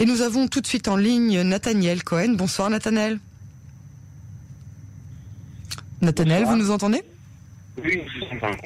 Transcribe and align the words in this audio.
Et 0.00 0.06
nous 0.06 0.22
avons 0.22 0.46
tout 0.46 0.60
de 0.60 0.66
suite 0.66 0.86
en 0.86 0.96
ligne 0.96 1.42
Nathaniel 1.42 2.04
Cohen. 2.04 2.34
Bonsoir 2.34 2.70
Nathaniel. 2.70 3.18
Nathaniel, 6.00 6.44
vous 6.44 6.56
nous 6.56 6.70
entendez? 6.70 7.02
Oui, 7.82 8.00
je 8.14 8.20
vous 8.20 8.36
entends. 8.36 8.56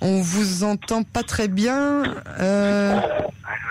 On 0.00 0.22
vous 0.22 0.64
entend 0.64 1.02
pas 1.02 1.22
très 1.22 1.48
bien. 1.48 2.02
Euh... 2.40 2.98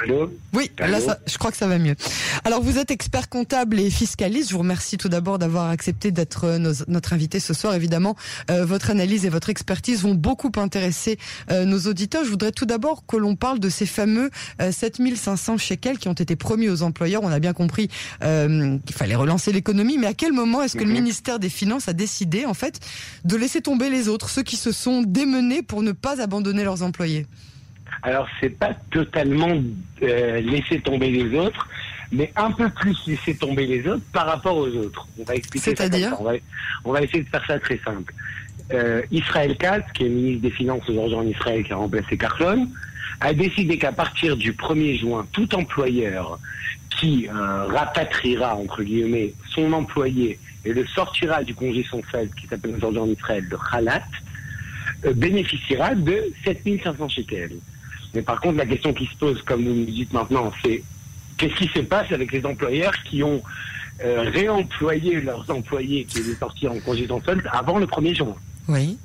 Allô 0.04 0.32
Oui, 0.54 0.70
là, 0.80 1.00
ça, 1.02 1.18
je 1.26 1.38
crois 1.38 1.50
que 1.52 1.58
ça 1.58 1.66
va 1.68 1.78
mieux. 1.80 1.96
Alors, 2.44 2.62
vous 2.62 2.78
êtes 2.78 2.92
expert 2.92 3.30
comptable 3.30 3.80
et 3.80 3.90
fiscaliste. 3.90 4.50
Je 4.50 4.54
vous 4.54 4.60
remercie 4.60 4.98
tout 4.98 5.10
d'abord 5.10 5.40
d'avoir 5.40 5.70
accepté 5.70 6.12
d'être 6.12 6.44
euh, 6.44 6.58
nos- 6.60 6.86
notre 6.88 7.14
invité 7.14 7.40
ce 7.40 7.54
soir. 7.54 7.74
Évidemment, 7.74 8.16
euh, 8.52 8.64
votre 8.66 8.92
analyse 8.92 9.26
et 9.26 9.30
votre 9.30 9.50
expertise 9.50 10.02
vont 10.04 10.14
beaucoup 10.14 10.52
intéresser 10.58 11.18
euh, 11.52 11.66
nos 11.66 11.80
auditeurs. 11.82 12.24
Je 12.26 12.30
voudrais 12.30 12.52
tout 12.52 12.66
d'abord 12.66 13.06
que 13.08 13.18
l'on 13.18 13.36
parle 13.36 13.60
de 13.60 13.70
ces 13.70 13.86
fameux 13.88 14.30
euh, 14.62 14.72
7500 14.72 15.58
shekels 15.58 15.98
qui 15.98 16.10
ont 16.10 16.14
été 16.14 16.36
promis 16.36 16.70
aux 16.70 16.84
employeurs. 16.84 17.24
On 17.24 17.32
a 17.32 17.40
bien 17.40 17.54
compris 17.54 17.88
qu'il 18.22 18.96
fallait 18.96 19.16
relancer 19.16 19.52
l'économie, 19.52 19.98
mais 19.98 20.08
à 20.08 20.14
quel 20.14 20.32
moment 20.34 20.62
est-ce 20.62 20.76
que 20.76 20.84
le 20.84 20.90
Mhm. 20.90 20.94
ministère 20.94 21.40
des 21.40 21.50
Finances 21.50 21.88
a 21.88 21.94
décidé, 21.94 22.46
en 22.46 22.54
fait, 22.54 22.80
de 23.26 23.36
laisser 23.36 23.62
tomber 23.62 23.90
les 23.90 24.10
autres, 24.10 24.30
ceux 24.30 24.44
qui 24.44 24.58
se 24.58 24.72
sont 24.72 25.02
démenés 25.02 25.62
pour 25.64 25.82
ne 25.82 25.92
pas 25.92 26.22
abandonner 26.22 26.64
leurs 26.64 26.84
employés? 26.84 27.26
Alors, 28.04 28.28
c'est 28.40 28.58
pas 28.58 28.74
totalement 28.92 29.56
euh, 30.04 30.40
laisser 30.42 30.80
tomber 30.80 31.10
les 31.10 31.38
autres, 31.38 31.68
mais 32.12 32.32
un 32.36 32.52
peu 32.52 32.70
plus 32.70 32.96
laisser 33.08 33.36
tomber 33.36 33.66
les 33.66 33.88
autres 33.88 34.04
par 34.14 34.28
rapport 34.28 34.58
aux 34.58 34.70
autres. 34.70 35.08
On 35.20 35.24
va 35.24 35.36
expliquer. 35.36 35.76
ça 35.76 35.84
C'est-à-dire 35.84 36.16
on 36.20 36.24
va, 36.24 36.34
on 36.86 36.92
va 36.92 37.02
essayer 37.02 37.24
de 37.24 37.30
faire 37.30 37.46
ça 37.46 37.60
très 37.60 37.80
simple. 37.84 38.14
Euh, 38.74 39.02
Israël 39.12 39.58
Katz, 39.58 39.86
qui 39.94 40.06
est 40.06 40.10
ministre 40.10 40.42
des 40.42 40.52
Finances 40.52 40.88
aujourd'hui 40.90 41.18
en 41.18 41.28
Israël, 41.28 41.64
qui 41.64 41.74
a 41.74 41.78
remplacé 41.78 42.18
Carlon, 42.18 42.68
a 43.22 43.34
décidé 43.34 43.78
qu'à 43.78 43.92
partir 43.92 44.38
du 44.38 44.54
1er 44.54 45.00
juin, 45.00 45.26
tout 45.32 45.56
employeur 45.56 46.40
qui 46.90 47.28
euh, 47.28 47.66
rapatriera, 47.66 48.56
entre 48.56 48.84
guillemets, 48.84 49.34
son 49.50 49.72
employé 49.74 50.40
et 50.66 50.74
le 50.74 50.86
sortira 50.88 51.44
du 51.44 51.56
congé 51.56 51.86
sans 51.90 52.02
solde, 52.12 52.34
qui 52.36 52.48
s'appelle 52.48 52.76
aujourd'hui 52.76 53.00
en 53.00 53.08
Israël 53.08 53.46
le 53.50 53.58
Khalat, 53.58 54.04
euh, 55.06 55.14
bénéficiera 55.14 55.96
de 55.96 56.32
7500 56.44 57.10
shekels. 57.10 57.58
Mais 58.14 58.22
par 58.22 58.40
contre, 58.40 58.58
la 58.58 58.66
question 58.66 58.94
qui 58.94 59.06
se 59.06 59.16
pose, 59.16 59.42
comme 59.44 59.64
vous 59.64 59.74
me 59.74 59.86
dites 59.86 60.14
maintenant, 60.14 60.52
c'est 60.64 60.84
qu'est-ce 61.38 61.56
qui 61.56 61.68
se 61.68 61.80
passe 61.80 62.12
avec 62.12 62.32
les 62.32 62.46
employeurs 62.46 62.94
qui 63.04 63.24
ont 63.24 63.42
euh, 64.04 64.30
réemployé 64.32 65.22
leurs 65.22 65.50
employés 65.50 66.06
qui 66.06 66.20
étaient 66.20 66.36
sortis 66.36 66.68
en 66.68 66.80
congé 66.80 67.08
solde 67.08 67.44
avant 67.52 67.80
le 67.80 67.86
1er 67.86 68.16
juin 68.16 68.36
Oui. 68.68 68.98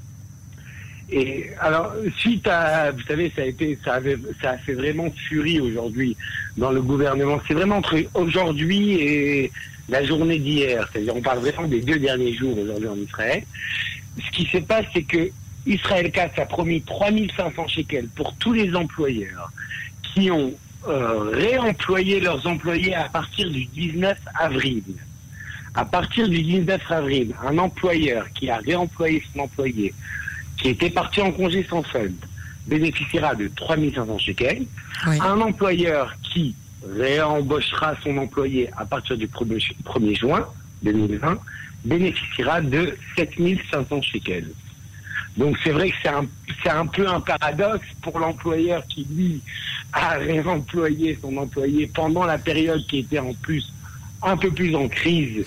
et 1.10 1.50
alors, 1.60 1.92
suite 2.18 2.46
à, 2.46 2.90
vous 2.90 3.02
savez, 3.02 3.32
ça 3.34 3.42
a 3.42 3.46
été, 3.46 3.78
ça 3.84 3.94
avait, 3.94 4.18
ça 4.40 4.50
a 4.50 4.58
fait 4.58 4.74
vraiment 4.74 5.10
furie 5.28 5.60
aujourd'hui 5.60 6.16
dans 6.56 6.70
le 6.70 6.82
gouvernement. 6.82 7.40
C'est 7.48 7.54
vraiment 7.54 7.76
entre 7.76 7.96
aujourd'hui 8.14 8.92
et 8.94 9.52
la 9.88 10.04
journée 10.04 10.38
d'hier. 10.38 10.88
C'est-à-dire, 10.92 11.16
on 11.16 11.22
parle 11.22 11.38
vraiment 11.38 11.68
des 11.68 11.80
deux 11.80 11.98
derniers 11.98 12.34
jours 12.34 12.58
aujourd'hui 12.58 12.88
en 12.88 12.96
Israël. 12.96 13.44
Ce 14.22 14.30
qui 14.30 14.46
se 14.46 14.58
passe, 14.58 14.84
c'est 14.92 15.02
que 15.02 15.30
Israël 15.66 16.10
Katz 16.10 16.38
a 16.38 16.46
promis 16.46 16.80
3500 16.82 17.68
shekels 17.68 18.08
pour 18.08 18.34
tous 18.36 18.52
les 18.52 18.74
employeurs 18.74 19.50
qui 20.02 20.30
ont 20.30 20.52
euh, 20.88 21.30
réemployé 21.32 22.20
leurs 22.20 22.44
employés 22.46 22.94
à 22.94 23.08
partir 23.08 23.48
du 23.50 23.64
19 23.66 24.18
avril. 24.38 24.82
À 25.74 25.84
partir 25.84 26.28
du 26.28 26.42
19 26.42 26.80
avril, 26.90 27.34
un 27.46 27.56
employeur 27.58 28.28
qui 28.34 28.50
a 28.50 28.58
réemployé 28.58 29.22
son 29.32 29.40
employé 29.40 29.94
qui 30.58 30.68
était 30.68 30.90
parti 30.90 31.20
en 31.22 31.32
congé 31.32 31.64
sans 31.68 31.82
solde 31.84 32.14
bénéficiera 32.66 33.34
de 33.34 33.48
3500 33.56 34.18
shekels. 34.18 34.66
Oui. 35.06 35.18
Un 35.20 35.40
employeur 35.40 36.14
qui 36.22 36.54
réembauchera 36.96 37.94
son 38.02 38.16
employé 38.18 38.68
à 38.76 38.84
partir 38.84 39.16
du 39.16 39.26
1er, 39.28 39.58
ju- 39.60 39.74
1er 39.84 40.14
juin 40.18 40.46
2020 40.82 41.38
bénéficiera 41.84 42.60
de 42.60 42.96
7500 43.16 44.02
shekels. 44.02 44.50
Donc 45.36 45.56
c'est 45.62 45.70
vrai 45.70 45.90
que 45.90 45.96
c'est 46.02 46.08
un, 46.08 46.26
un 46.70 46.86
peu 46.86 47.08
un 47.08 47.20
paradoxe 47.20 47.86
pour 48.02 48.18
l'employeur 48.18 48.84
qui, 48.86 49.06
lui, 49.10 49.40
a 49.92 50.14
réemployé 50.18 51.18
son 51.20 51.36
employé 51.36 51.86
pendant 51.86 52.24
la 52.24 52.38
période 52.38 52.84
qui 52.86 52.98
était 52.98 53.18
en 53.18 53.34
plus 53.34 53.72
un 54.22 54.36
peu 54.36 54.50
plus 54.50 54.74
en 54.74 54.88
crise 54.88 55.44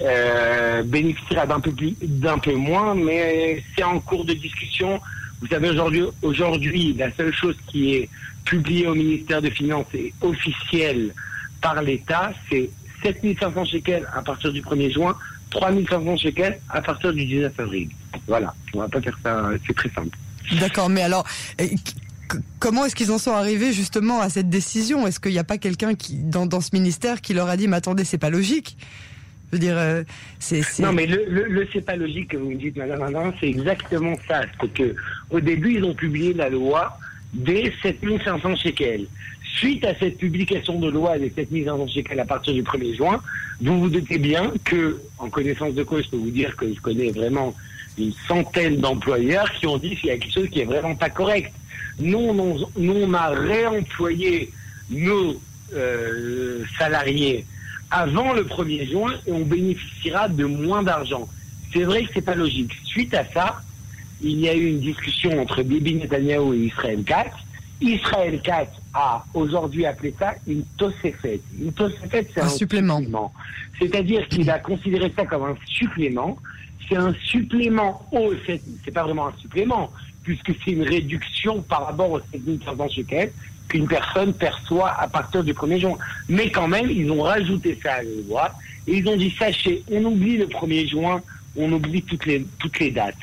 euh, 0.00 0.82
bénéficiera 0.82 1.46
d'un 1.46 1.60
peu 1.60 1.72
plus, 1.72 1.94
d'un 2.02 2.38
peu 2.38 2.54
moins, 2.54 2.94
mais 2.94 3.62
c'est 3.74 3.82
en 3.82 3.98
cours 4.00 4.24
de 4.24 4.34
discussion. 4.34 5.00
Vous 5.40 5.46
savez 5.46 5.70
aujourd'hui, 5.70 6.02
aujourd'hui, 6.22 6.94
la 6.94 7.10
seule 7.12 7.32
chose 7.34 7.56
qui 7.66 7.94
est 7.94 8.08
publiée 8.44 8.86
au 8.86 8.94
ministère 8.94 9.40
des 9.40 9.50
Finances 9.50 9.86
et 9.94 10.12
officielle 10.20 11.14
par 11.60 11.82
l'État, 11.82 12.32
c'est 12.50 12.70
7500 13.02 13.64
shekels 13.64 14.06
à 14.14 14.22
partir 14.22 14.52
du 14.52 14.60
1er 14.60 14.92
juin, 14.92 15.16
3500 15.50 16.16
shekels 16.18 16.58
à 16.68 16.82
partir 16.82 17.12
du 17.12 17.24
19 17.24 17.58
avril. 17.58 17.88
Voilà, 18.26 18.54
on 18.74 18.78
va 18.78 18.88
pas 18.88 19.00
faire 19.00 19.18
ça, 19.22 19.50
c'est 19.66 19.74
très 19.74 19.90
simple. 19.90 20.16
D'accord, 20.60 20.88
mais 20.88 21.02
alors, 21.02 21.26
euh, 21.60 21.66
comment 22.58 22.84
est-ce 22.84 22.94
qu'ils 22.94 23.10
en 23.10 23.18
sont 23.18 23.32
arrivés 23.32 23.72
justement 23.72 24.20
à 24.20 24.28
cette 24.28 24.48
décision? 24.48 25.06
Est-ce 25.06 25.20
qu'il 25.20 25.32
n'y 25.32 25.38
a 25.38 25.44
pas 25.44 25.58
quelqu'un 25.58 25.94
qui, 25.94 26.16
dans, 26.16 26.46
dans 26.46 26.60
ce 26.60 26.70
ministère 26.72 27.20
qui 27.20 27.34
leur 27.34 27.48
a 27.48 27.56
dit, 27.56 27.68
mais 27.68 27.76
attendez, 27.76 28.04
c'est 28.04 28.18
pas 28.18 28.30
logique? 28.30 28.76
Je 29.50 29.56
veux 29.56 29.60
dire, 29.60 29.76
euh, 29.78 30.02
c'est... 30.40 30.62
Non, 30.80 30.92
mais 30.92 31.06
le, 31.06 31.24
le, 31.28 31.44
le 31.44 31.68
c'est 31.72 31.80
pas 31.80 31.96
logique 31.96 32.30
que 32.30 32.36
vous 32.36 32.50
me 32.50 32.56
dites, 32.56 32.76
madame, 32.76 32.98
madame, 32.98 33.32
c'est 33.40 33.48
exactement 33.48 34.16
ça. 34.26 34.42
C'est 34.60 34.72
que 34.72 34.94
au 35.30 35.40
début, 35.40 35.74
ils 35.74 35.84
ont 35.84 35.94
publié 35.94 36.32
la 36.32 36.48
loi 36.48 36.98
des 37.32 37.72
7500 37.82 38.56
shekels. 38.56 39.06
Suite 39.56 39.84
à 39.84 39.94
cette 39.94 40.18
publication 40.18 40.78
de 40.80 40.90
loi 40.90 41.18
des 41.18 41.30
7500 41.30 41.88
shekels 41.88 42.20
à 42.20 42.24
partir 42.24 42.54
du 42.54 42.62
1er 42.62 42.96
juin, 42.96 43.22
vous 43.60 43.80
vous 43.80 43.88
doutez 43.88 44.18
bien 44.18 44.52
que, 44.64 45.00
en 45.18 45.30
connaissance 45.30 45.74
de 45.74 45.82
cause, 45.84 46.04
je 46.04 46.10
peux 46.10 46.16
vous 46.16 46.30
dire 46.30 46.56
que 46.56 46.66
je 46.72 46.80
connais 46.80 47.10
vraiment 47.10 47.54
une 47.98 48.12
centaine 48.28 48.76
d'employeurs 48.76 49.50
qui 49.52 49.66
ont 49.66 49.78
dit 49.78 49.96
qu'il 49.96 50.06
y 50.06 50.10
a 50.10 50.18
quelque 50.18 50.32
chose 50.32 50.48
qui 50.50 50.60
est 50.60 50.64
vraiment 50.64 50.94
pas 50.94 51.10
correct. 51.10 51.52
Nous, 51.98 52.18
on, 52.18 52.68
nous, 52.76 52.92
on 52.92 53.14
a 53.14 53.28
réemployé 53.28 54.52
nos 54.90 55.40
euh, 55.74 56.64
salariés 56.78 57.44
avant 57.90 58.32
le 58.32 58.44
1er 58.44 58.90
juin 58.90 59.14
et 59.26 59.32
on 59.32 59.44
bénéficiera 59.44 60.28
de 60.28 60.44
moins 60.44 60.82
d'argent. 60.82 61.28
C'est 61.72 61.84
vrai 61.84 62.04
que 62.04 62.10
c'est 62.14 62.22
pas 62.22 62.34
logique. 62.34 62.72
Suite 62.84 63.14
à 63.14 63.24
ça, 63.32 63.60
il 64.22 64.40
y 64.40 64.48
a 64.48 64.54
eu 64.54 64.68
une 64.68 64.80
discussion 64.80 65.40
entre 65.40 65.62
Bibi 65.62 65.94
Netanyahu 65.94 66.54
et 66.54 66.66
Israël 66.66 67.02
Katz. 67.04 67.32
Israël 67.80 68.40
Katz 68.42 68.70
a 68.94 69.24
aujourd'hui 69.34 69.84
appelé 69.84 70.14
ça 70.18 70.34
une 70.46 70.64
tosefet. 70.78 71.40
Une 71.60 71.72
tosefet, 71.72 72.26
c'est 72.32 72.40
Un 72.40 72.46
un, 72.46 72.48
supplément. 72.48 73.32
C'est-à-dire 73.78 74.26
qu'il 74.28 74.48
a 74.50 74.58
considéré 74.58 75.12
ça 75.14 75.26
comme 75.26 75.44
un 75.44 75.56
supplément. 75.66 76.36
C'est 76.88 76.96
un 76.96 77.12
supplément 77.14 78.06
au, 78.12 78.32
c'est 78.46 78.62
c'est 78.84 78.92
pas 78.92 79.02
vraiment 79.02 79.28
un 79.28 79.36
supplément, 79.38 79.90
puisque 80.22 80.52
c'est 80.64 80.70
une 80.70 80.84
réduction 80.84 81.60
par 81.62 81.86
rapport 81.86 82.10
aux 82.10 82.20
7500 82.32 82.88
shekels 82.88 83.32
qu'une 83.68 83.88
personne 83.88 84.32
perçoit 84.32 84.90
à 84.90 85.08
partir 85.08 85.42
du 85.42 85.52
1er 85.52 85.80
juin. 85.80 85.98
Mais 86.28 86.50
quand 86.50 86.68
même, 86.68 86.90
ils 86.90 87.10
ont 87.10 87.22
rajouté 87.22 87.78
ça 87.82 87.94
à 87.94 88.02
la 88.02 88.10
loi 88.28 88.52
et 88.86 88.98
ils 88.98 89.08
ont 89.08 89.16
dit, 89.16 89.34
sachez, 89.36 89.82
on 89.90 90.04
oublie 90.04 90.36
le 90.36 90.46
1er 90.46 90.88
juin, 90.88 91.20
on 91.56 91.72
oublie 91.72 92.02
toutes 92.02 92.26
les, 92.26 92.46
toutes 92.58 92.78
les 92.78 92.90
dates. 92.90 93.16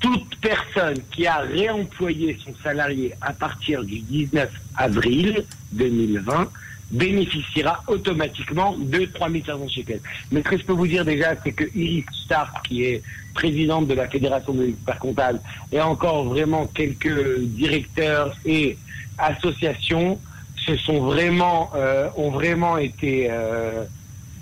Toute 0.00 0.36
personne 0.40 0.98
qui 1.10 1.26
a 1.26 1.38
réemployé 1.40 2.38
son 2.44 2.54
salarié 2.62 3.14
à 3.20 3.32
partir 3.32 3.84
du 3.84 4.00
19 4.00 4.50
avril 4.76 5.44
2020 5.72 6.50
bénéficiera 6.90 7.82
automatiquement 7.86 8.76
de 8.76 9.04
3500 9.04 9.68
shekels. 9.68 10.00
Mais 10.32 10.42
ce 10.42 10.48
que 10.48 10.58
je 10.58 10.64
peux 10.64 10.72
vous 10.72 10.86
dire 10.86 11.04
déjà, 11.04 11.34
c'est 11.42 11.52
que 11.52 11.64
Iris 11.76 12.06
Stark, 12.24 12.66
qui 12.66 12.84
est 12.84 13.02
présidente 13.34 13.86
de 13.86 13.94
la 13.94 14.08
Fédération 14.08 14.52
de 14.52 14.64
l'expert 14.64 14.98
comptable, 14.98 15.40
et 15.70 15.80
encore 15.80 16.24
vraiment 16.24 16.66
quelques 16.66 17.38
directeurs 17.40 18.34
et 18.44 18.76
associations 19.18 20.18
se 20.56 20.76
sont 20.76 21.00
vraiment, 21.00 21.70
euh, 21.74 22.08
ont 22.16 22.30
vraiment 22.30 22.76
été 22.76 23.28
euh, 23.30 23.84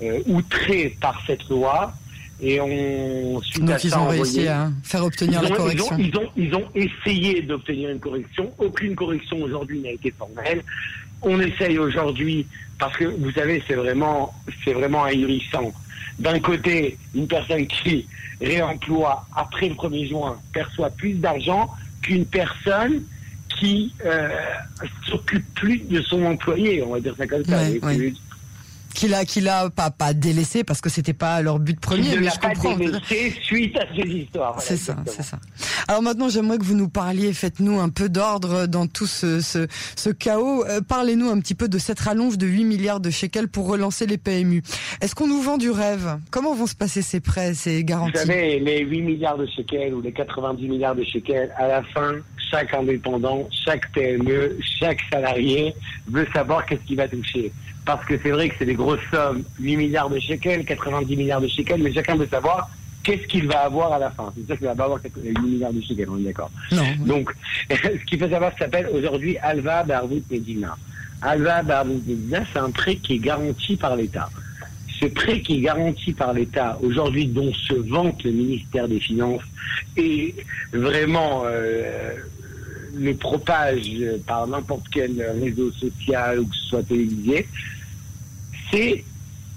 euh, 0.02 0.20
outrés 0.26 0.96
par 1.00 1.22
cette 1.26 1.48
loi. 1.48 1.92
Et 2.40 2.60
on, 2.60 3.40
suite 3.42 3.64
à 3.64 3.66
Donc 3.66 3.84
ils 3.84 3.90
ça, 3.90 3.98
ont 3.98 4.02
envoyé- 4.02 4.22
réussi 4.22 4.46
à 4.48 4.70
faire 4.84 5.04
obtenir 5.04 5.42
la 5.42 5.50
ont- 5.50 5.54
correction. 5.54 5.96
Ils 5.98 6.04
ont, 6.06 6.08
ils 6.14 6.16
ont, 6.16 6.30
ils 6.36 6.54
ont 6.54 6.64
essayé 6.74 7.42
d'obtenir 7.42 7.90
une 7.90 7.98
correction. 7.98 8.52
Aucune 8.58 8.94
correction 8.94 9.42
aujourd'hui 9.42 9.80
n'a 9.80 9.90
été 9.90 10.10
formelle. 10.12 10.62
On 11.22 11.40
essaye 11.40 11.78
aujourd'hui 11.78 12.46
parce 12.78 12.96
que 12.96 13.06
vous 13.06 13.32
savez, 13.32 13.60
c'est 13.66 13.74
vraiment, 13.74 14.32
c'est 14.64 14.72
vraiment 14.72 15.02
ahurissant. 15.04 15.72
D'un 16.20 16.38
côté, 16.38 16.96
une 17.14 17.26
personne 17.26 17.66
qui 17.66 18.06
réemploie 18.40 19.26
après 19.34 19.68
le 19.68 19.74
1er 19.74 20.08
juin 20.08 20.38
perçoit 20.52 20.90
plus 20.90 21.14
d'argent 21.14 21.68
qu'une 22.02 22.24
personne 22.24 23.02
qui 23.58 23.92
euh, 24.06 24.28
s'occupe 25.08 25.44
plus 25.54 25.78
de 25.78 26.00
son 26.02 26.24
employé, 26.24 26.82
on 26.84 26.90
va 26.92 27.00
dire 27.00 27.14
ça 27.18 27.26
comme 27.26 27.44
ça. 27.44 27.58
Ouais, 27.62 27.80
ouais. 27.82 28.12
Qu'il 28.98 29.14
a, 29.14 29.24
qu'il 29.24 29.46
a 29.48 29.70
pas, 29.70 29.90
pas 29.92 30.12
délaissé 30.12 30.64
parce 30.64 30.80
que 30.80 30.88
c'était 30.90 31.12
pas 31.12 31.40
leur 31.40 31.60
but 31.60 31.78
premier, 31.78 32.10
ne 32.10 32.16
mais 32.16 32.26
l'a 32.26 32.32
je 32.34 32.40
pas 32.40 32.48
comprends. 32.50 32.76
dénoncé 32.76 33.32
suite 33.42 33.76
à 33.76 33.84
ces 33.94 34.08
histoires. 34.08 34.54
Voilà, 34.54 34.66
C'est 34.68 34.76
ça, 34.76 34.96
c'est 35.06 35.22
ça. 35.22 35.38
Alors 35.86 36.02
maintenant, 36.02 36.28
j'aimerais 36.28 36.58
que 36.58 36.64
vous 36.64 36.74
nous 36.74 36.88
parliez, 36.88 37.32
faites-nous 37.32 37.78
un 37.78 37.90
peu 37.90 38.08
d'ordre 38.08 38.66
dans 38.66 38.88
tout 38.88 39.06
ce, 39.06 39.40
ce, 39.40 39.68
ce 39.94 40.10
chaos. 40.10 40.64
Euh, 40.66 40.80
Parlez-nous 40.80 41.28
un 41.30 41.38
petit 41.38 41.54
peu 41.54 41.68
de 41.68 41.78
cette 41.78 42.00
rallonge 42.00 42.38
de 42.38 42.46
8 42.48 42.64
milliards 42.64 42.98
de 42.98 43.10
shekels 43.10 43.46
pour 43.46 43.68
relancer 43.68 44.04
les 44.06 44.18
PMU. 44.18 44.64
Est-ce 45.00 45.14
qu'on 45.14 45.28
nous 45.28 45.42
vend 45.42 45.58
du 45.58 45.70
rêve? 45.70 46.18
Comment 46.32 46.54
vont 46.54 46.66
se 46.66 46.74
passer 46.74 47.00
ces 47.02 47.20
prêts, 47.20 47.54
ces 47.54 47.84
garanties? 47.84 48.14
Vous 48.14 48.26
savez, 48.26 48.58
les 48.58 48.80
8 48.80 49.02
milliards 49.02 49.38
de 49.38 49.46
shekels 49.46 49.94
ou 49.94 50.00
les 50.00 50.12
90 50.12 50.66
milliards 50.68 50.96
de 50.96 51.04
shekels, 51.04 51.52
à 51.56 51.68
la 51.68 51.82
fin, 51.84 52.14
chaque 52.50 52.74
indépendant, 52.74 53.48
chaque 53.64 53.92
PME, 53.92 54.58
chaque 54.80 54.98
salarié 55.12 55.72
veut 56.08 56.26
savoir 56.32 56.66
qu'est-ce 56.66 56.80
qu'il 56.84 56.96
va 56.96 57.06
toucher. 57.06 57.52
Parce 57.88 58.04
que 58.04 58.18
c'est 58.22 58.32
vrai 58.32 58.50
que 58.50 58.54
c'est 58.58 58.66
des 58.66 58.74
grosses 58.74 59.00
sommes, 59.10 59.44
8 59.60 59.76
milliards 59.78 60.10
de 60.10 60.18
shekels, 60.18 60.66
90 60.66 61.16
milliards 61.16 61.40
de 61.40 61.48
shekels, 61.48 61.82
mais 61.82 61.90
chacun 61.90 62.16
veut 62.16 62.28
savoir 62.30 62.68
qu'est-ce 63.02 63.26
qu'il 63.26 63.48
va 63.48 63.60
avoir 63.60 63.94
à 63.94 63.98
la 63.98 64.10
fin. 64.10 64.30
C'est 64.36 64.46
sûr 64.46 64.58
qu'il 64.58 64.66
va 64.66 64.74
pas 64.74 64.84
avoir 64.84 65.00
8 65.02 65.38
milliards 65.40 65.72
de 65.72 65.80
shekels, 65.80 66.10
on 66.10 66.18
est 66.18 66.24
d'accord. 66.24 66.50
Non. 66.70 66.84
Donc, 67.06 67.34
ce 67.70 68.04
qu'il 68.04 68.18
faut 68.18 68.28
savoir, 68.28 68.52
ça 68.52 68.66
s'appelle 68.66 68.90
aujourd'hui 68.92 69.38
Alva 69.38 69.84
Barbout 69.84 70.22
Medina. 70.30 70.76
Alva 71.22 71.62
Barbout 71.62 72.02
Medina, 72.06 72.44
c'est 72.52 72.58
un 72.58 72.70
prêt 72.70 72.96
qui 72.96 73.14
est 73.14 73.20
garanti 73.20 73.74
par 73.76 73.96
l'État. 73.96 74.28
Ce 75.00 75.06
prêt 75.06 75.40
qui 75.40 75.56
est 75.56 75.60
garanti 75.62 76.12
par 76.12 76.34
l'État, 76.34 76.78
aujourd'hui, 76.82 77.26
dont 77.26 77.54
se 77.54 77.72
vante 77.72 78.22
le 78.22 78.32
ministère 78.32 78.86
des 78.86 79.00
Finances, 79.00 79.44
et 79.96 80.34
vraiment 80.74 81.44
euh, 81.46 82.12
le 82.94 83.14
propage 83.14 83.90
par 84.26 84.46
n'importe 84.46 84.84
quel 84.92 85.12
réseau 85.40 85.72
social 85.72 86.40
ou 86.40 86.46
que 86.46 86.54
ce 86.54 86.64
soit 86.64 86.82
télévisé, 86.82 87.48
c'est 88.70 89.04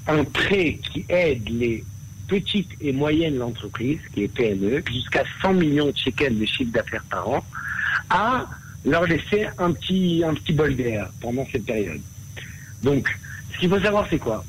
un 0.08 0.24
prêt 0.24 0.80
qui 0.92 1.06
aide 1.10 1.48
les 1.50 1.84
petites 2.28 2.72
et 2.80 2.94
moyennes 2.94 3.42
entreprises, 3.42 4.00
qui 4.14 4.24
est 4.24 4.28
PME, 4.28 4.84
jusqu'à 4.90 5.24
100 5.42 5.54
millions 5.54 5.88
de 5.88 5.98
shekels 5.98 6.38
de 6.40 6.46
chiffre 6.46 6.72
d'affaires 6.72 7.04
par 7.10 7.28
an, 7.28 7.46
à 8.10 8.48
leur 8.86 9.04
laisser 9.06 9.48
un 9.58 9.72
petit, 9.74 10.24
un 10.26 10.34
petit 10.34 10.54
bol 10.54 10.76
d'air 10.76 11.10
pendant 11.20 11.46
cette 11.52 11.66
période. 11.66 12.02
Donc, 12.84 13.08
ce 13.54 13.60
qu'il 13.60 13.70
faut 13.70 13.80
savoir, 13.80 14.08
c'est 14.10 14.18
quoi? 14.18 14.44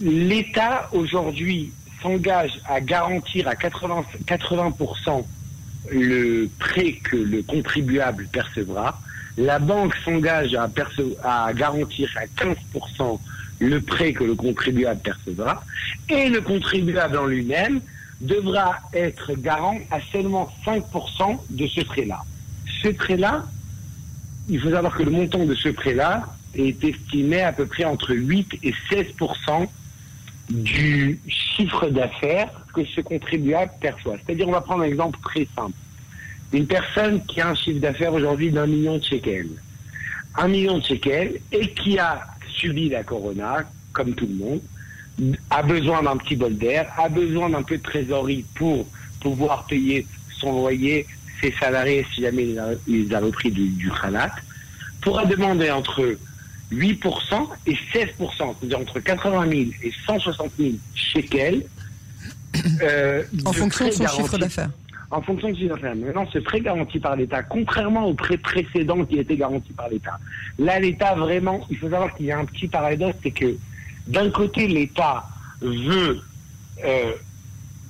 L'État, 0.00 0.88
aujourd'hui, 0.92 1.72
s'engage 2.00 2.60
à 2.68 2.80
garantir 2.80 3.48
à 3.48 3.54
80, 3.54 4.04
80% 4.26 5.24
le 5.90 6.48
prêt 6.58 6.92
que 7.02 7.16
le 7.16 7.42
contribuable 7.42 8.28
percevra. 8.32 9.00
La 9.36 9.58
banque 9.58 9.94
s'engage 10.04 10.54
à, 10.54 11.52
garantir 11.54 12.10
à 12.16 12.26
15% 12.26 13.18
le 13.60 13.80
prêt 13.80 14.12
que 14.12 14.24
le 14.24 14.34
contribuable 14.34 15.00
percevra. 15.00 15.64
Et 16.08 16.28
le 16.28 16.40
contribuable 16.40 17.16
en 17.16 17.26
lui-même 17.26 17.80
devra 18.20 18.76
être 18.92 19.32
garant 19.34 19.78
à 19.90 20.00
seulement 20.12 20.52
5% 20.64 21.38
de 21.50 21.66
ce 21.66 21.80
prêt-là. 21.82 22.22
Ce 22.82 22.88
prêt-là, 22.88 23.44
il 24.48 24.60
faut 24.60 24.70
savoir 24.70 24.94
que 24.94 25.02
le 25.02 25.10
montant 25.10 25.44
de 25.44 25.54
ce 25.54 25.70
prêt-là 25.70 26.26
est 26.54 26.84
estimé 26.84 27.40
à 27.40 27.52
peu 27.52 27.66
près 27.66 27.84
entre 27.84 28.14
8 28.14 28.58
et 28.62 28.74
16% 28.90 29.68
du 30.50 31.20
chiffre 31.28 31.88
d'affaires 31.88 32.50
que 32.74 32.84
ce 32.84 33.00
contribuable 33.00 33.72
perçoit. 33.80 34.16
C'est-à-dire, 34.24 34.48
on 34.48 34.52
va 34.52 34.60
prendre 34.60 34.82
un 34.82 34.86
exemple 34.86 35.18
très 35.22 35.46
simple. 35.56 35.76
Une 36.52 36.66
personne 36.66 37.24
qui 37.24 37.40
a 37.40 37.48
un 37.48 37.54
chiffre 37.54 37.80
d'affaires 37.80 38.12
aujourd'hui 38.12 38.50
d'un 38.50 38.66
million 38.66 38.98
de 38.98 39.02
shekels, 39.02 39.48
un 40.36 40.48
million 40.48 40.78
de 40.78 40.84
shekels, 40.84 41.40
et 41.50 41.72
qui 41.72 41.98
a 41.98 42.26
subi 42.48 42.90
la 42.90 43.02
corona, 43.02 43.64
comme 43.92 44.14
tout 44.14 44.26
le 44.26 44.34
monde, 44.34 44.60
a 45.50 45.62
besoin 45.62 46.02
d'un 46.02 46.16
petit 46.16 46.36
bol 46.36 46.56
d'air, 46.56 46.90
a 46.98 47.08
besoin 47.08 47.50
d'un 47.50 47.62
peu 47.62 47.78
de 47.78 47.82
trésorerie 47.82 48.44
pour 48.54 48.86
pouvoir 49.20 49.66
payer 49.66 50.06
son 50.36 50.52
loyer, 50.52 51.06
ses 51.40 51.52
salariés, 51.52 52.06
si 52.14 52.22
jamais 52.22 52.50
il 52.50 52.58
a, 52.58 52.70
il 52.86 53.14
a 53.14 53.20
repris 53.20 53.50
du, 53.50 53.68
du 53.68 53.90
khalat, 53.90 54.34
pourra 55.00 55.24
demander 55.24 55.70
entre 55.70 56.16
8% 56.72 57.48
et 57.66 57.74
16%, 57.74 57.78
c'est-à-dire 58.18 58.78
entre 58.80 59.00
80 59.00 59.48
000 59.48 59.60
et 59.82 59.92
160 60.06 60.50
000 60.58 60.70
shekels. 60.94 61.64
euh, 62.82 63.22
En 63.44 63.52
fonction 63.52 63.86
de 63.86 63.90
son 63.92 64.06
chiffre 64.08 64.38
d'affaires. 64.38 64.70
En 65.10 65.20
fonction 65.20 65.48
de 65.50 65.54
son 65.54 65.60
chiffre 65.60 65.74
d'affaires. 65.74 65.94
Maintenant, 65.96 66.26
ce 66.32 66.38
prêt 66.38 66.60
garanti 66.60 66.98
par 66.98 67.16
l'État, 67.16 67.42
contrairement 67.42 68.06
au 68.06 68.14
prêt 68.14 68.38
précédent 68.38 69.04
qui 69.04 69.18
était 69.18 69.36
garanti 69.36 69.72
par 69.72 69.88
l'État. 69.88 70.18
Là, 70.58 70.80
l'État, 70.80 71.14
vraiment, 71.14 71.66
il 71.70 71.76
faut 71.76 71.90
savoir 71.90 72.14
qu'il 72.14 72.26
y 72.26 72.32
a 72.32 72.38
un 72.38 72.44
petit 72.44 72.68
paradoxe, 72.68 73.18
c'est 73.22 73.30
que 73.30 73.56
d'un 74.06 74.30
côté, 74.30 74.66
l'État 74.66 75.24
veut 75.60 76.20
euh, 76.84 77.12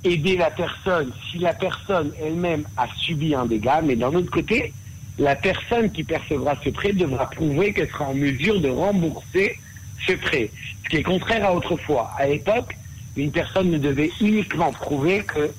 aider 0.05 0.37
la 0.37 0.50
personne 0.50 1.11
si 1.31 1.38
la 1.38 1.55
personne 1.55 2.12
elle-même 2.20 2.64
a 2.76 2.87
subi 2.99 3.34
un 3.34 3.46
dégât, 3.46 3.81
mais 3.82 3.96
d'un 3.96 4.12
autre 4.12 4.31
côté, 4.31 4.73
la 5.18 5.36
personne 5.36 5.90
qui 5.90 6.04
percevra 6.04 6.56
ce 6.64 6.70
prêt 6.70 6.92
devra 6.92 7.28
prouver 7.30 7.72
qu'elle 7.72 7.88
sera 7.88 8.06
en 8.08 8.14
mesure 8.14 8.60
de 8.60 8.68
rembourser 8.68 9.58
ce 10.06 10.12
prêt. 10.14 10.50
Ce 10.84 10.88
qui 10.88 10.96
est 10.96 11.02
contraire 11.02 11.44
à 11.44 11.54
autrefois. 11.54 12.10
À 12.18 12.26
l'époque, 12.26 12.76
une 13.16 13.30
personne 13.30 13.70
ne 13.70 13.78
devait 13.78 14.10
uniquement 14.20 14.72
prouver 14.72 15.22
que 15.24 15.50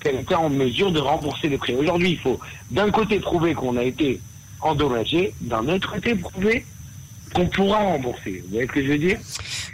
qu'elle 0.00 0.20
était 0.20 0.36
en 0.36 0.48
mesure 0.48 0.92
de 0.92 1.00
rembourser 1.00 1.48
le 1.48 1.58
prêt. 1.58 1.74
Aujourd'hui, 1.74 2.12
il 2.12 2.18
faut 2.18 2.38
d'un 2.70 2.88
côté 2.90 3.18
prouver 3.18 3.54
qu'on 3.54 3.76
a 3.76 3.82
été 3.82 4.20
endommagé, 4.60 5.34
d'un 5.40 5.66
autre 5.68 5.92
côté 5.92 6.14
prouver 6.14 6.64
qu'on 7.34 7.46
pourra 7.46 7.78
rembourser. 7.78 8.42
Vous 8.44 8.52
voyez 8.52 8.68
ce 8.68 8.72
que 8.72 8.82
je 8.82 8.88
veux 8.88 8.98
dire? 8.98 9.18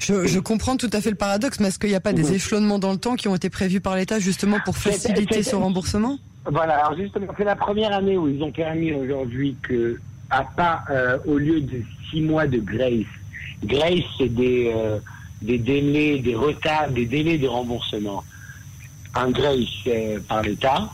Je, 0.01 0.27
je 0.27 0.39
comprends 0.39 0.77
tout 0.77 0.91
à 0.95 1.01
fait 1.03 1.11
le 1.11 1.17
paradoxe, 1.17 1.61
mais 1.61 1.69
est-ce 1.69 1.79
qu'il 1.79 1.91
n'y 1.91 1.95
a 1.95 2.01
pas 2.01 2.15
des 2.15 2.33
échelonnements 2.33 2.79
dans 2.79 2.93
le 2.93 2.99
temps 2.99 3.17
qui 3.17 3.29
ont 3.29 3.37
été 3.37 3.51
prévus 3.51 3.81
par 3.81 3.97
l'État 3.97 4.19
justement 4.19 4.59
pour 4.65 4.77
faciliter 4.77 5.43
ce 5.43 5.57
remboursement? 5.57 6.19
Voilà, 6.47 6.85
alors 6.85 6.99
justement, 6.99 7.27
c'est 7.37 7.45
la 7.45 7.57
première 7.57 7.93
année 7.93 8.19
où 8.19 8.29
ils 8.29 8.43
ont 8.43 8.53
permis 8.53 8.93
aujourd'hui 8.93 9.57
que, 9.63 9.99
à 10.31 10.43
pas, 10.43 10.85
euh, 10.91 11.19
au 11.25 11.39
lieu 11.39 11.61
de 11.61 11.81
six 12.11 12.21
mois 12.21 12.47
de 12.47 12.59
grace, 12.59 13.07
grace 13.65 14.05
c'est 14.19 14.29
des, 14.29 14.73
euh, 14.75 14.99
des 15.41 15.59
délais, 15.59 16.19
des 16.19 16.35
retards, 16.35 16.91
des 16.91 17.07
délais 17.07 17.39
de 17.39 17.49
remboursement. 17.49 18.25
Un 19.15 19.31
grace 19.31 19.59
euh, 19.87 20.21
par 20.29 20.43
l'État. 20.43 20.91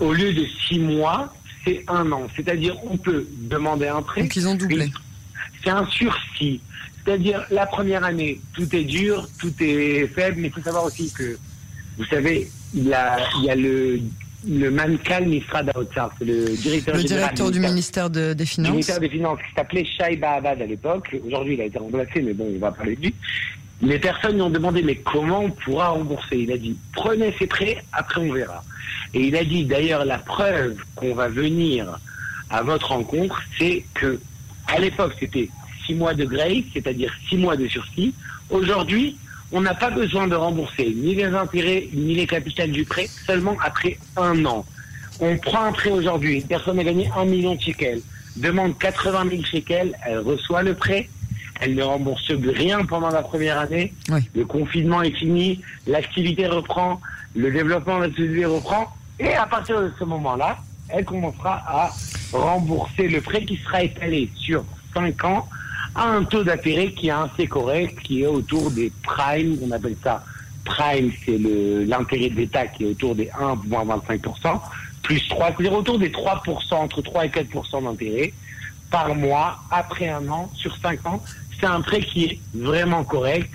Au 0.00 0.12
lieu 0.12 0.32
de 0.32 0.46
six 0.66 0.78
mois, 0.78 1.32
c'est 1.64 1.84
un 1.88 2.10
an. 2.12 2.26
C'est-à-dire, 2.34 2.74
on 2.90 2.96
peut 2.96 3.26
demander 3.42 3.88
un 3.88 4.02
prêt. 4.02 4.22
Donc 4.22 4.36
ils 4.36 4.48
ont 4.48 4.54
doublé. 4.54 4.90
C'est 5.62 5.70
un 5.70 5.86
sursis. 5.86 6.60
C'est-à-dire, 7.04 7.44
la 7.50 7.66
première 7.66 8.04
année, 8.04 8.40
tout 8.54 8.74
est 8.74 8.84
dur, 8.84 9.28
tout 9.38 9.52
est 9.60 10.08
faible, 10.08 10.38
mais 10.40 10.48
il 10.48 10.52
faut 10.52 10.62
savoir 10.62 10.84
aussi 10.84 11.12
que, 11.12 11.38
vous 11.98 12.04
savez, 12.06 12.48
il 12.74 12.84
y 12.88 12.92
a, 12.94 13.18
il 13.38 13.44
y 13.44 13.50
a 13.50 13.54
le, 13.56 14.00
le 14.48 14.70
Mankal 14.70 15.26
Misra 15.26 15.62
Daotsar, 15.62 16.10
c'est 16.18 16.24
le 16.24 16.56
directeur 16.56 16.94
Le 16.96 17.02
directeur 17.04 17.50
du 17.50 17.60
ministère 17.60 18.10
de- 18.10 18.32
des 18.32 18.46
Finances. 18.46 18.70
ministère 18.72 19.00
des 19.00 19.08
Finances, 19.08 19.38
qui 19.48 19.54
s'appelait 19.54 19.84
Shai 19.84 20.20
Abad 20.22 20.60
à 20.62 20.66
l'époque. 20.66 21.16
Aujourd'hui, 21.26 21.54
il 21.54 21.60
a 21.60 21.64
été 21.64 21.78
remplacé, 21.78 22.20
mais 22.22 22.34
bon, 22.34 22.52
on 22.54 22.58
va 22.58 22.70
parler 22.72 22.96
de 22.96 23.02
lui. 23.02 23.14
Les 23.82 23.98
personnes 23.98 24.34
lui 24.36 24.42
ont 24.42 24.50
demandé, 24.50 24.82
mais 24.82 24.96
comment 24.96 25.40
on 25.44 25.50
pourra 25.50 25.88
rembourser? 25.90 26.38
Il 26.38 26.52
a 26.52 26.56
dit, 26.56 26.76
prenez 26.94 27.34
ces 27.38 27.46
prêts, 27.46 27.82
après 27.92 28.20
on 28.20 28.32
verra. 28.32 28.62
Et 29.12 29.20
il 29.28 29.36
a 29.36 29.44
dit, 29.44 29.64
d'ailleurs, 29.64 30.04
la 30.04 30.18
preuve 30.18 30.76
qu'on 30.94 31.14
va 31.14 31.28
venir 31.28 31.98
à 32.50 32.62
votre 32.62 32.88
rencontre, 32.92 33.42
c'est 33.58 33.84
que, 33.94 34.18
à 34.68 34.78
l'époque, 34.80 35.12
c'était 35.20 35.48
six 35.86 35.94
mois 35.94 36.14
de 36.14 36.24
grace, 36.24 36.64
c'est-à-dire 36.72 37.12
six 37.28 37.36
mois 37.36 37.56
de 37.56 37.68
sursis. 37.68 38.14
Aujourd'hui, 38.50 39.16
on 39.52 39.60
n'a 39.60 39.74
pas 39.74 39.90
besoin 39.90 40.26
de 40.26 40.34
rembourser 40.34 40.92
ni 40.94 41.14
les 41.14 41.24
intérêts, 41.26 41.88
ni 41.92 42.14
les 42.14 42.26
capitales 42.26 42.70
du 42.72 42.84
prêt, 42.84 43.06
seulement 43.26 43.56
après 43.64 43.98
un 44.16 44.44
an. 44.44 44.64
On 45.20 45.36
prend 45.38 45.64
un 45.64 45.72
prêt 45.72 45.90
aujourd'hui, 45.90 46.40
une 46.40 46.46
personne 46.46 46.78
a 46.78 46.84
gagné 46.84 47.08
un 47.16 47.24
million 47.24 47.54
de 47.54 47.60
shekels, 47.60 48.00
demande 48.36 48.76
80 48.78 49.30
000 49.30 49.42
shekels, 49.44 49.96
elle 50.04 50.18
reçoit 50.18 50.62
le 50.62 50.74
prêt, 50.74 51.08
elle 51.60 51.74
ne 51.74 51.82
rembourse 51.82 52.30
rien 52.30 52.84
pendant 52.84 53.08
la 53.08 53.22
première 53.22 53.58
année, 53.58 53.94
Oui. 54.10 54.20
le 54.34 54.44
confinement 54.44 55.02
est 55.02 55.16
fini, 55.16 55.62
l'activité 55.86 56.46
reprend, 56.46 57.00
le 57.34 57.50
développement 57.50 57.98
de 58.00 58.04
la 58.04 58.10
société 58.10 58.44
reprend, 58.44 58.92
et 59.18 59.32
à 59.32 59.46
partir 59.46 59.80
de 59.80 59.90
ce 59.98 60.04
moment-là, 60.04 60.58
elle 60.88 61.04
commencera 61.04 61.62
à 61.66 61.90
rembourser 62.32 63.08
le 63.08 63.20
prêt 63.20 63.44
qui 63.44 63.56
sera 63.56 63.82
étalé 63.84 64.30
sur 64.36 64.64
5 64.92 65.24
ans 65.24 65.48
un 65.96 66.24
taux 66.24 66.44
d'intérêt 66.44 66.92
qui 66.92 67.08
est 67.08 67.10
assez 67.10 67.46
correct, 67.46 67.98
qui 68.02 68.22
est 68.22 68.26
autour 68.26 68.70
des 68.70 68.92
primes, 69.02 69.58
on 69.62 69.70
appelle 69.70 69.96
ça 70.02 70.24
prime, 70.64 71.12
c'est 71.24 71.38
l'intérêt 71.38 72.28
de 72.28 72.36
l'État 72.36 72.66
qui 72.66 72.84
est 72.84 72.86
autour 72.88 73.14
des 73.14 73.26
1,25%, 73.26 74.60
plus 75.02 75.28
3, 75.28 75.52
c'est-à-dire 75.52 75.72
autour 75.72 75.98
des 75.98 76.10
3%, 76.10 76.74
entre 76.74 77.00
3 77.02 77.26
et 77.26 77.28
4% 77.28 77.84
d'intérêt 77.84 78.32
par 78.90 79.14
mois, 79.14 79.58
après 79.70 80.08
un 80.08 80.28
an, 80.28 80.50
sur 80.54 80.76
5 80.76 81.06
ans. 81.06 81.22
C'est 81.58 81.66
un 81.66 81.80
prêt 81.80 82.00
qui 82.00 82.24
est 82.24 82.40
vraiment 82.54 83.04
correct, 83.04 83.50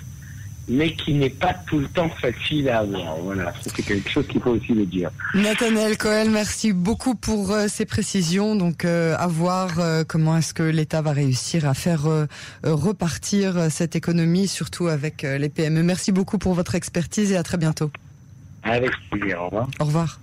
mais 0.67 0.93
qui 0.93 1.13
n'est 1.13 1.29
pas 1.29 1.53
tout 1.67 1.79
le 1.79 1.87
temps 1.87 2.09
facile 2.09 2.69
à 2.69 2.79
avoir. 2.79 3.17
Voilà, 3.17 3.53
c'est 3.61 3.83
quelque 3.83 4.09
chose 4.09 4.27
qu'il 4.27 4.41
faut 4.41 4.51
aussi 4.51 4.73
le 4.73 4.85
dire. 4.85 5.09
Nathanaël 5.33 5.97
Cohen, 5.97 6.29
merci 6.31 6.71
beaucoup 6.73 7.15
pour 7.15 7.51
euh, 7.51 7.67
ces 7.67 7.85
précisions. 7.85 8.55
Donc, 8.55 8.85
euh, 8.85 9.15
à 9.17 9.27
voir 9.27 9.79
euh, 9.79 10.03
comment 10.07 10.37
est-ce 10.37 10.53
que 10.53 10.63
l'État 10.63 11.01
va 11.01 11.11
réussir 11.11 11.67
à 11.67 11.73
faire 11.73 12.07
euh, 12.07 12.25
euh, 12.65 12.73
repartir 12.73 13.67
cette 13.69 13.95
économie, 13.95 14.47
surtout 14.47 14.87
avec 14.87 15.23
les 15.23 15.49
PME. 15.49 15.83
Merci 15.83 16.11
beaucoup 16.11 16.37
pour 16.37 16.53
votre 16.53 16.75
expertise 16.75 17.31
et 17.31 17.37
à 17.37 17.43
très 17.43 17.57
bientôt. 17.57 17.91
Avec 18.63 18.91
plaisir, 19.09 19.41
au 19.41 19.45
revoir. 19.45 19.67
Au 19.79 19.85
revoir. 19.85 20.21